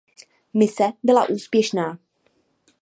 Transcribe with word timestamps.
Mise 0.53 0.91
byla 1.03 1.27
úspěšná. 1.29 1.97